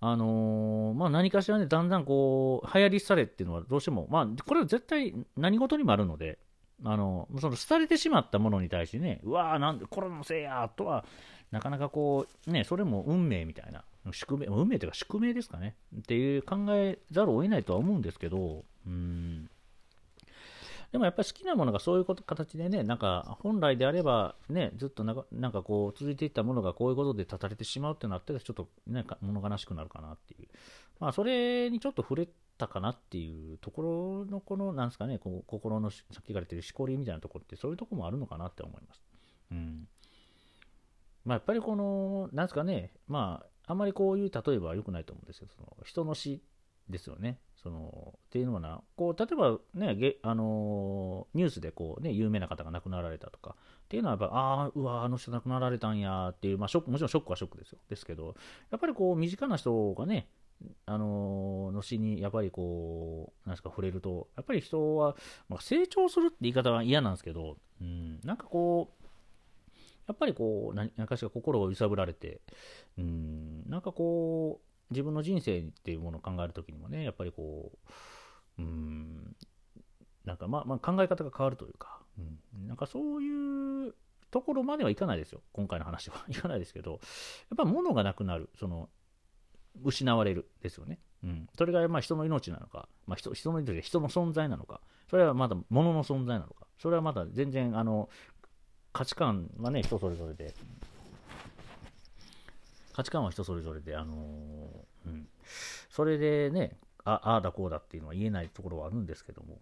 [0.02, 6.38] あのー、まあ、何かしらね、だんだんこう、流行りされっていうのはどうしても、まあ、これは絶対何事にもあるので、
[6.84, 11.04] あの、その、廃れてしまったものに対してね、うわーなんで、コロナのせいやとは、
[11.50, 19.50] なかなかこう、ね、それも運命みたいな、宿命、運命というか宿命ですかね、っていう考えざるを得ないとは思うんですけど、うん。
[20.92, 30.48] でもやっぱり好きなものがそういうこと形でね、なんか本来であれば、ね、ずっとなんかこう続いていったものがこういうことで断たれてしまうってなったら、ちょっとなんか物悲しくなるかなっていう、
[30.98, 39.02] まあ、それにちょっと触れたかなっていうところの、この、なんですかね、こう心のさっきから言ってるしこりみたいなところって、そういうとこもあるのかなって思います。
[39.52, 39.88] うん
[41.24, 45.48] まあ、やっぱりこの、なんですかね、まあ、あんまりこういう例えばは良くないと思うんですよ。
[45.54, 46.42] その人の死
[46.88, 47.38] ですよね。
[47.62, 57.78] そのっていうのはな、こう例えばね、げあのニュースでこう、ね、有名な方が亡くなられたとかっていうのは、やっぱああ、うわ、あの人亡くなられたんやっていう、まあ、ショックもちろんショックはショックですよ。
[57.88, 58.34] ですけど、
[58.70, 60.28] やっぱりこう身近な人がね、
[60.86, 65.16] あのの死にやっぱりこう、なんですか、触れると、やっぱり人は、
[65.48, 69.06] まあ、成長するって言い方は嫌なんですけど、うん、なんかこう、
[70.06, 72.40] やっぱりこう、何かしら心を揺さぶられて、
[72.98, 77.72] うん、なんかこう、自分の人生っていうものを考えるときにもね、やっぱりこ
[78.58, 79.36] う、うん、
[80.24, 83.94] なんかまあ、まあ、考え方が変わるというか、うん、なんかそういう
[84.30, 86.24] ところまではいかないですよ、今回の話は。
[86.28, 87.00] いかないですけど、やっ
[87.56, 88.88] ぱ物がなくなる、その、
[89.82, 90.98] 失われるですよね。
[91.22, 98.08] うん、それがまあ人の命なのか、まあ人、人の命で人の存在なのか、それはまだ物の存在なのか、それはまだ全然あの
[98.92, 100.54] 価値観はね、人それぞれで、
[103.00, 104.14] 価値観は人それぞれで、あの、
[105.06, 105.26] うん、
[105.88, 109.58] それでね、ああだこうだっていうのは言えないところはあるんですけども、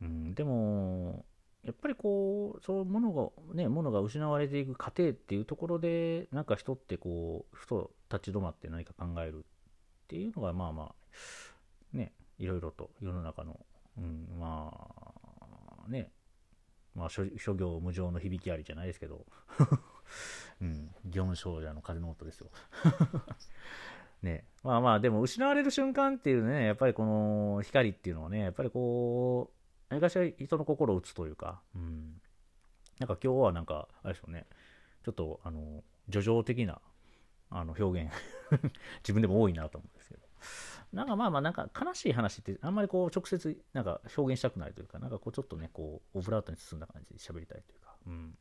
[0.00, 1.26] うん、でも、
[1.64, 9.42] やっぱりこう、そういうものが、ね、ものが失われていく過程っていうところで、なんか人ってこう、ふと立ち止まって何か考えるっ
[10.08, 13.60] ていうのが、まあまあ、ね、いろいろと世の中の、
[13.98, 14.72] うん、ま
[15.86, 16.10] あ、ね、
[16.94, 19.26] まあ諸、諸行無常の響きありじゃないですけど、
[20.60, 22.50] うん、祇園少女の風の音ですよ。
[24.22, 29.56] ね、まあまあ、でも失われる瞬間っていうね、やっぱりこの光っていうのはね、やっぱりこう、
[29.88, 32.20] 何かしら人の心を打つというか、うん、
[32.98, 34.46] なんか今日はなんか、あれですよね、
[35.04, 36.80] ちょっと、あの、叙情的な、
[37.50, 38.12] あの、表現
[39.02, 40.26] 自分でも多いなと思うんですけど。
[40.92, 48.38] なんかまあまあ、なんか悲しい話ってあんまりこう直接なんか表現したくないというか、なんかこうちょっとね、こうオブラートに包んだ感じで喋りたいというか、うん。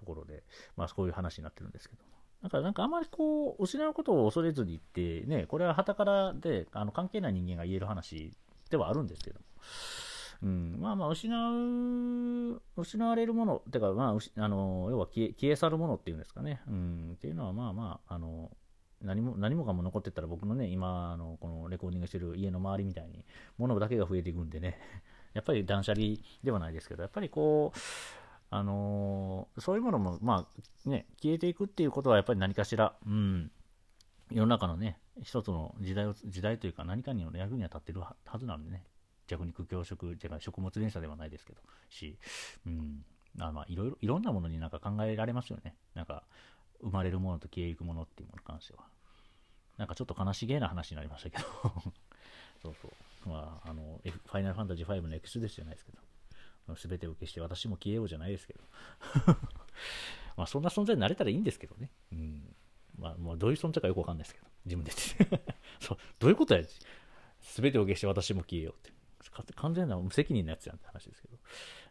[0.00, 0.42] ところで、
[0.76, 2.02] まあ、そういう話になってるんですけど
[2.42, 8.32] だからなんかあんまりこう、失うことを恐れずに言って、ね、これは旗からで、あの関係ない人間が言える話
[8.70, 9.44] ではあるんですけども。
[10.42, 16.62] うん、まあまあ、失う、失われるもの、てか、まあ、あの、要は消え消え去るものっていうんですかね。
[16.66, 18.50] うん、っていうのは、まあまあ、あの、
[19.02, 23.26] 何も、何もかも残ってったら僕のね、今、あの、このレコーディングしてる家の周りみたいに、
[23.58, 24.78] 物だけが増えていくんでね、
[25.34, 27.78] やっぱり断捨離ではないですけど、やっぱりこう、
[28.50, 30.46] あのー、そういうものも、ま
[30.86, 33.50] あ、ね、消えていくっていうことはやっぱり何かしら、うん、
[34.30, 38.84] 世の中のね、一つの時代を、時代というか何かにの役には立ってるはずなんでね、
[39.28, 42.18] 弱肉強食、じゃ食物連鎖ではないですけど、し、
[42.66, 43.04] うん、
[43.38, 45.76] あまあ、いろいろ、いろんなものになんか考えられますよね。
[45.94, 46.24] なんか、
[46.80, 48.84] 生まれるものと消えゆくものっていうものに関しては。
[49.76, 51.44] なんかちょっと悲しげな話になりましたけど
[52.62, 53.28] そうそう。
[53.28, 55.98] まあ、あの、ファイナルファンタジー5のエクスですじゃないですけど。
[56.74, 58.60] 全てを消して私も消えようじゃないですけど
[60.36, 61.90] まあそんな存在になれたらいいんですけどね。
[62.12, 62.56] うん。
[62.98, 64.92] まあ、もうどういう存在かよくわかんないですけど、自分で
[65.80, 66.62] そう、どういうことや
[67.56, 68.92] 全てを消して私も消えようって。
[69.54, 71.36] 完全な無責任なやつやんって話ですけど。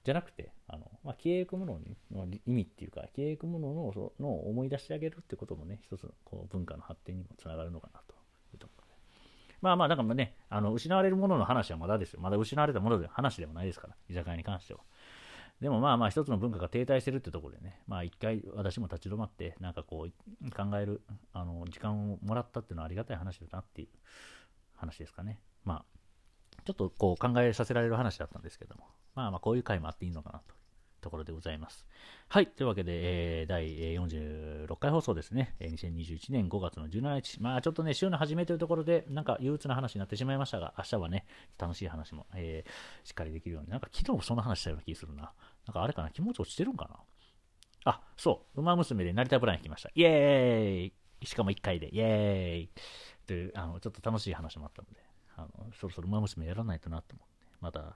[0.04, 1.80] じゃなくて、あの、まあ、消えゆくもの
[2.12, 8.16] の意味っていうか、消えゆくもののの思い出してあげるってこともね、一つのこう文化の発展にもつながるのかなと。
[9.62, 12.22] まあまあ、だからね、あの、失われるものの話はまだですよ。
[12.22, 14.82] まだ失われたものの話でもないですから、居酒屋に関しては。
[15.62, 21.02] でもまあまあ一つの文化が停滞してるってところでね、まあ一回私も立ち止まって、なんかこう考える、
[21.34, 23.90] あの、時間をもらったっていうのはありがたい話だなっていう
[24.76, 25.42] 話ですかね。
[25.66, 30.56] まあ、ちょっとこう考えさせられる話だったんですけども、まあまあこういう回もあっていいのかなと
[31.00, 31.86] ところでございます。
[32.28, 32.48] はい。
[32.48, 35.56] というわけで、えー、第46回放送ですね。
[35.60, 37.42] 2021年5月の17日。
[37.42, 41.26] まあちょっとね、週の初めというところで、なんか憂鬱な話になってしまいましたが、明日はね、
[41.58, 43.70] 楽しい話も、えー、しっかりできるように。
[43.70, 45.34] なんか昨日もそんな話したような気するな。
[45.66, 47.00] なんかあれかな、気持ち落ちてるんかな。
[47.92, 48.60] あ、そう。
[48.62, 49.90] 馬娘で成田ブラン行きました。
[49.96, 52.70] イエーイしかも1回で、イエーイ
[53.26, 55.00] という、あの、ちょっと楽しい話もあったので、
[55.36, 57.96] あの、そろそろ馬娘やらないとなと思って、また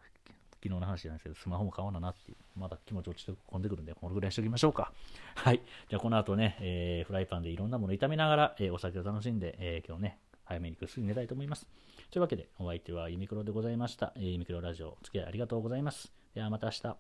[0.64, 4.94] 昨日の話じゃないですけど、スマホも買おうななっていう、まだ気持ち落ちて込んでくるんで、このぐらいしときましょうか。
[5.36, 5.62] はい。
[5.90, 11.68] じゃあ、この後ね、えー、フライパンでいろんなもの炒めながら、えー、お酒を楽しんで、えー、今日ね、早めにぐっすり寝たいと思います。
[12.12, 14.14] というわけで、お相手はユミクロでございました。
[14.16, 16.14] えー、ユミクロラジオ、お付き合いありがとうございます。
[16.34, 16.96] では、また明日。